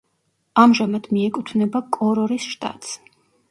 [0.63, 2.99] ამჟამად მიეკუთვნება კორორის შტატს.